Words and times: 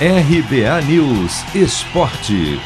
RBA 0.00 0.82
News 0.88 1.54
Esporte. 1.54 2.58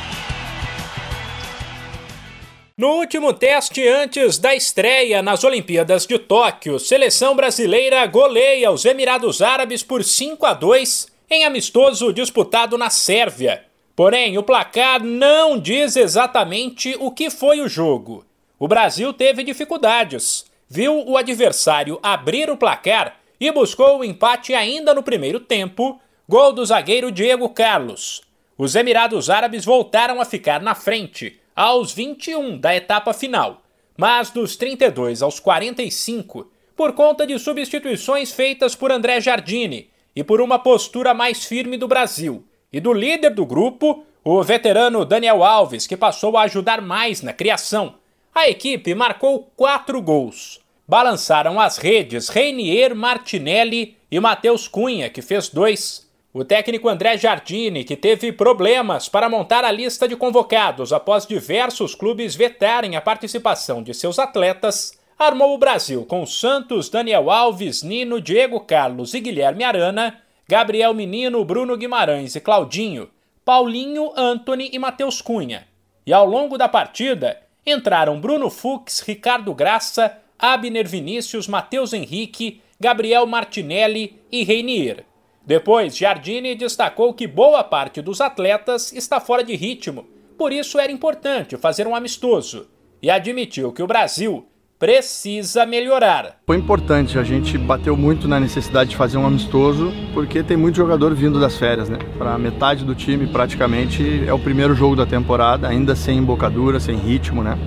No 2.75 2.89
último 2.95 3.35
teste 3.35 3.87
antes 3.87 4.39
da 4.39 4.55
estreia 4.55 5.21
nas 5.21 5.45
Olimpíadas 5.45 6.07
de 6.07 6.19
Tóquio, 6.19 6.79
seleção 6.79 7.37
brasileira 7.37 8.07
goleia 8.07 8.71
os 8.71 8.87
Emirados 8.87 9.43
Árabes 9.43 9.83
por 9.83 10.03
5 10.03 10.47
a 10.47 10.55
2 10.55 11.07
em 11.29 11.45
amistoso 11.45 12.15
disputado 12.15 12.79
na 12.79 12.89
Sérvia. 12.89 13.63
Porém, 13.95 14.39
o 14.39 14.43
placar 14.43 15.05
não 15.05 15.59
diz 15.59 15.97
exatamente 15.97 16.97
o 16.99 17.11
que 17.11 17.29
foi 17.29 17.61
o 17.61 17.69
jogo. 17.69 18.25
O 18.59 18.67
Brasil 18.67 19.13
teve 19.13 19.45
dificuldades, 19.45 20.47
viu 20.67 21.07
o 21.07 21.19
adversário 21.19 22.01
abrir 22.03 22.49
o 22.49 22.57
placar 22.57 23.19
e 23.39 23.53
buscou 23.53 23.99
o 23.99 24.05
empate 24.05 24.55
ainda 24.55 24.95
no 24.95 25.03
primeiro 25.03 25.39
tempo, 25.39 26.01
Gol 26.31 26.53
do 26.53 26.67
zagueiro 26.67 27.11
Diego 27.11 27.49
Carlos. 27.49 28.21
Os 28.59 28.75
Emirados 28.75 29.31
Árabes 29.31 29.65
voltaram 29.65 30.21
a 30.21 30.27
ficar 30.27 30.61
na 30.61 30.75
frente 30.75 31.41
aos 31.57 31.91
21 31.91 32.59
da 32.59 32.77
etapa 32.77 33.15
final, 33.15 33.63
mas 33.97 34.29
dos 34.29 34.55
32 34.55 35.23
aos 35.23 35.41
45, 35.41 36.47
por 36.77 36.93
conta 36.93 37.27
de 37.27 37.39
substituições 37.39 38.31
feitas 38.31 38.75
por 38.75 38.93
André 38.93 39.23
Jardine 39.23 39.89
e 40.15 40.23
por 40.23 40.43
uma 40.43 40.59
postura 40.59 41.15
mais 41.15 41.47
firme 41.47 41.79
do 41.79 41.89
Brasil 41.89 42.45
e 42.71 42.79
do 42.79 42.93
líder 42.93 43.31
do 43.31 43.47
grupo, 43.47 44.05
o 44.23 44.43
veterano 44.43 45.07
Daniel 45.07 45.43
Alves, 45.43 45.87
que 45.87 45.97
passou 45.97 46.37
a 46.37 46.43
ajudar 46.43 46.83
mais 46.83 47.23
na 47.23 47.33
criação. 47.33 47.95
A 48.35 48.47
equipe 48.51 48.95
marcou 48.95 49.51
quatro 49.57 50.03
gols. 50.03 50.61
Balançaram 50.87 51.59
as 51.59 51.79
redes 51.79 52.29
Reinier, 52.29 52.95
Martinelli 52.95 53.97
e 54.11 54.21
Matheus 54.21 54.69
Cunha, 54.69 55.09
que 55.09 55.23
fez 55.23 55.49
dois. 55.49 56.07
O 56.39 56.45
técnico 56.45 56.89
André 56.89 57.19
Jardine, 57.19 57.83
que 57.83 57.97
teve 57.97 58.31
problemas 58.31 59.09
para 59.09 59.29
montar 59.29 59.65
a 59.65 59.73
lista 59.73 60.07
de 60.07 60.15
convocados 60.15 60.93
após 60.93 61.27
diversos 61.27 61.97
clubes 61.97 62.37
vetarem 62.37 62.95
a 62.95 63.01
participação 63.01 63.83
de 63.83 63.93
seus 63.93 64.21
atletas, 64.21 64.97
armou 65.19 65.53
o 65.53 65.59
Brasil 65.59 66.05
com 66.05 66.25
Santos, 66.25 66.89
Daniel 66.89 67.29
Alves, 67.29 67.83
Nino, 67.83 68.21
Diego 68.21 68.61
Carlos 68.61 69.15
e 69.15 69.21
Guilherme 69.21 69.65
Arana, 69.65 70.21
Gabriel 70.49 70.95
Menino, 70.95 71.45
Bruno 71.45 71.77
Guimarães 71.77 72.37
e 72.37 72.41
Claudinho, 72.41 73.11
Paulinho, 73.45 74.13
Anthony 74.17 74.71
e 74.73 74.79
Matheus 74.79 75.21
Cunha. 75.21 75.67
E 76.07 76.13
ao 76.13 76.25
longo 76.25 76.57
da 76.57 76.69
partida 76.69 77.37
entraram 77.67 78.21
Bruno 78.21 78.49
Fux, 78.49 79.01
Ricardo 79.01 79.53
Graça, 79.53 80.17
Abner 80.39 80.87
Vinícius, 80.87 81.49
Matheus 81.49 81.93
Henrique, 81.93 82.63
Gabriel 82.79 83.27
Martinelli 83.27 84.21
e 84.31 84.45
Reinier. 84.45 85.08
Depois, 85.49 85.97
Jardine 85.97 86.55
destacou 86.55 87.15
que 87.15 87.27
boa 87.27 87.65
parte 87.65 88.03
dos 88.03 88.21
atletas 88.21 88.93
está 88.93 89.19
fora 89.19 89.43
de 89.43 89.57
ritmo, 89.57 90.05
por 90.37 90.53
isso 90.53 90.79
era 90.79 90.93
importante 90.93 91.57
fazer 91.57 91.87
um 91.87 91.97
amistoso, 91.97 92.67
e 93.01 93.11
admitiu 93.11 93.73
que 93.73 93.83
o 93.83 93.87
Brasil 93.87 94.45
precisa 94.79 95.65
melhorar. 95.65 96.37
Foi 96.47 96.59
importante, 96.59 97.19
a 97.19 97.23
gente 97.23 97.57
bateu 97.57 97.97
muito 97.97 98.29
na 98.29 98.39
necessidade 98.39 98.91
de 98.91 98.97
fazer 98.97 99.17
um 99.17 99.27
amistoso, 99.27 99.91
porque 100.13 100.43
tem 100.43 100.55
muito 100.55 100.77
jogador 100.77 101.15
vindo 101.15 101.41
das 101.41 101.57
férias, 101.57 101.89
né? 101.89 101.97
Para 102.19 102.37
metade 102.37 102.85
do 102.85 102.95
time, 102.95 103.27
praticamente, 103.27 104.25
é 104.27 104.33
o 104.35 104.39
primeiro 104.39 104.75
jogo 104.75 104.95
da 104.95 105.07
temporada, 105.07 105.67
ainda 105.67 105.97
sem 105.97 106.19
embocadura, 106.19 106.79
sem 106.79 106.95
ritmo, 106.95 107.43
né? 107.43 107.59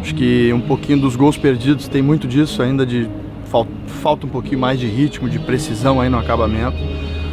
Acho 0.00 0.16
que 0.16 0.52
um 0.52 0.60
pouquinho 0.60 1.00
dos 1.00 1.14
gols 1.14 1.38
perdidos 1.38 1.86
tem 1.86 2.02
muito 2.02 2.26
disso, 2.26 2.60
ainda 2.60 2.84
de 2.84 3.08
falta 4.02 4.26
um 4.26 4.30
pouquinho 4.30 4.58
mais 4.58 4.80
de 4.80 4.88
ritmo, 4.88 5.28
de 5.28 5.38
precisão 5.38 6.00
aí 6.00 6.08
no 6.08 6.18
acabamento 6.18 6.76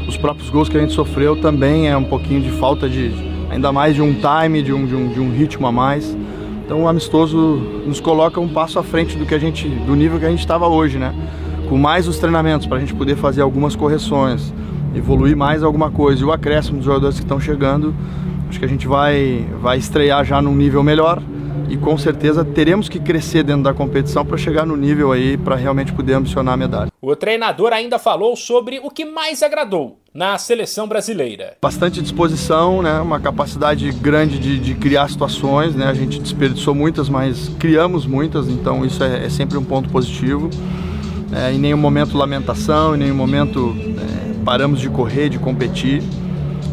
os 0.08 0.18
próprios 0.18 0.50
gols 0.50 0.70
que 0.70 0.78
a 0.78 0.80
gente 0.80 0.94
sofreu 0.94 1.36
também 1.36 1.90
é 1.90 1.98
um 1.98 2.04
pouquinho 2.04 2.42
de 2.42 2.52
falta 2.52 2.88
de 2.88 3.12
ainda 3.50 3.72
mais 3.72 3.96
de 3.96 4.02
um 4.02 4.14
time, 4.14 4.62
de 4.62 4.74
um, 4.74 4.86
de 4.86 4.96
um, 4.96 5.14
de 5.14 5.20
um 5.20 5.32
ritmo 5.32 5.68
a 5.68 5.72
mais. 5.72 6.18
Então 6.66 6.84
o 6.84 6.88
amistoso 6.88 7.38
nos 7.86 8.00
coloca 8.00 8.40
um 8.40 8.48
passo 8.48 8.80
à 8.80 8.84
frente 8.84 9.18
do 9.18 9.26
que 9.26 9.34
a 9.34 9.40
gente, 9.40 9.68
do 9.68 9.96
nível 9.96 10.20
que 10.20 10.26
a 10.26 10.30
gente 10.30 10.40
estava 10.40 10.68
hoje, 10.68 10.98
né? 10.98 11.14
Com 11.70 11.78
mais 11.78 12.08
os 12.08 12.18
treinamentos 12.20 12.68
para 12.68 12.78
a 12.78 12.80
gente 12.80 12.94
poder 12.94 13.16
fazer 13.16 13.42
algumas 13.42 13.76
correções, 13.76 14.54
evoluir 14.96 15.36
mais 15.36 15.64
alguma 15.64 15.92
coisa. 15.92 16.22
E 16.22 16.26
o 16.26 16.32
acréscimo 16.32 16.78
dos 16.78 16.86
jogadores 16.86 17.18
que 17.18 17.24
estão 17.24 17.40
chegando, 17.40 17.94
acho 18.50 18.60
que 18.60 18.66
a 18.66 18.70
gente 18.70 18.88
vai, 18.88 19.46
vai 19.62 19.78
estrear 19.78 20.24
já 20.26 20.42
num 20.42 20.56
nível 20.56 20.84
melhor 20.84 21.22
e 21.70 21.78
com 21.78 21.98
certeza 21.98 22.44
teremos 22.44 22.88
que 22.90 23.00
crescer 23.00 23.44
dentro 23.44 23.64
da 23.64 23.74
competição 23.74 24.26
para 24.26 24.38
chegar 24.38 24.66
no 24.66 24.76
nível 24.76 25.12
aí 25.12 25.38
para 25.38 25.56
realmente 25.56 25.92
poder 25.94 26.14
ambicionar 26.14 26.54
a 26.54 26.58
medalha. 26.58 26.92
O 27.02 27.16
treinador 27.16 27.74
ainda 27.74 28.00
falou 28.00 28.36
sobre 28.36 28.80
o 28.80 28.90
que 28.90 29.06
mais 29.06 29.44
agradou 29.44 30.00
na 30.14 30.38
seleção 30.38 30.88
brasileira. 30.88 31.56
Bastante 31.62 32.02
disposição, 32.02 32.82
né? 32.82 33.00
uma 33.00 33.20
capacidade 33.20 33.92
grande 33.92 34.40
de, 34.40 34.58
de 34.60 34.74
criar 34.74 35.10
situações. 35.10 35.76
Né? 35.76 35.86
A 35.86 35.94
gente 35.94 36.20
desperdiçou 36.20 36.74
muitas, 36.74 37.08
mas 37.08 37.50
criamos 37.60 38.06
muitas, 38.06 38.48
então 38.48 38.84
isso 38.86 39.04
é, 39.04 39.26
é 39.26 39.30
sempre 39.30 39.58
um 39.58 39.64
ponto 39.64 39.90
positivo. 39.90 40.50
É, 41.32 41.52
em 41.52 41.60
nenhum 41.60 41.78
momento 41.78 42.18
lamentação, 42.18 42.96
em 42.96 43.00
nenhum 43.00 43.16
momento 43.16 43.76
é, 43.78 44.44
paramos 44.44 44.80
de 44.80 44.90
correr, 44.90 45.30
de 45.30 45.38
competir. 45.38 46.02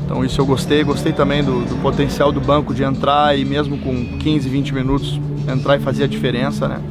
Então 0.04 0.24
isso 0.24 0.40
eu 0.40 0.46
gostei, 0.46 0.84
gostei 0.84 1.12
também 1.12 1.42
do, 1.42 1.64
do, 1.64 1.76
potencial 1.80 2.30
do 2.30 2.40
banco 2.40 2.74
de 2.74 2.82
entrar 2.82 3.36
e 3.38 3.44
mesmo 3.44 3.78
com 3.78 4.18
15, 4.18 4.48
20 4.48 4.74
minutos 4.74 5.18
entrar 5.50 5.76
e 5.76 5.80
fazer 5.80 6.04
a 6.04 6.06
diferença, 6.06 6.68
né? 6.68 6.82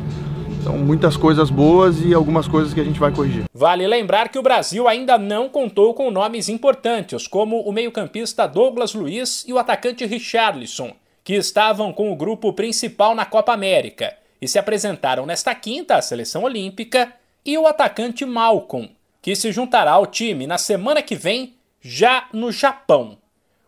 Então 0.59 0.77
muitas 0.77 1.15
coisas 1.15 1.49
boas 1.49 2.03
e 2.03 2.13
algumas 2.13 2.47
coisas 2.47 2.73
que 2.73 2.79
a 2.79 2.83
gente 2.83 2.99
vai 2.99 3.11
corrigir. 3.11 3.43
Vale 3.53 3.85
lembrar 3.85 4.29
que 4.29 4.39
o 4.39 4.43
Brasil 4.43 4.87
ainda 4.87 5.17
não 5.17 5.47
contou 5.47 5.93
com 5.93 6.09
nomes 6.09 6.49
importantes, 6.49 7.27
como 7.27 7.61
o 7.61 7.71
meio-campista 7.71 8.47
Douglas 8.47 8.93
Luiz 8.93 9.43
e 9.47 9.53
o 9.53 9.59
atacante 9.59 10.05
Richarlison, 10.05 10.93
que 11.23 11.33
estavam 11.33 11.93
com 11.93 12.11
o 12.11 12.15
grupo 12.15 12.51
principal 12.53 13.13
na 13.13 13.25
Copa 13.25 13.53
América 13.53 14.15
e 14.41 14.47
se 14.47 14.57
apresentaram 14.59 15.25
nesta 15.25 15.53
quinta 15.55 15.95
à 15.95 16.01
seleção 16.01 16.43
olímpica, 16.43 17.13
e 17.45 17.57
o 17.57 17.67
atacante 17.67 18.25
Malcolm, 18.25 18.89
que 19.21 19.35
se 19.35 19.51
juntará 19.51 19.91
ao 19.91 20.05
time 20.05 20.47
na 20.47 20.57
semana 20.57 21.01
que 21.01 21.15
vem 21.15 21.53
já 21.83 22.29
no 22.31 22.51
Japão. 22.51 23.17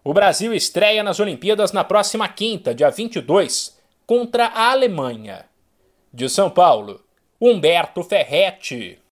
O 0.04 0.14
Brasil 0.14 0.54
estreia 0.54 1.04
nas 1.04 1.20
Olimpíadas 1.20 1.74
na 1.74 1.84
próxima 1.84 2.28
quinta, 2.30 2.74
dia 2.74 2.90
22, 2.90 3.78
contra 4.08 4.46
a 4.48 4.72
Alemanha. 4.72 5.46
De 6.14 6.30
São 6.30 6.50
Paulo, 6.50 7.04
Humberto 7.42 8.02
Ferretti. 8.04 9.00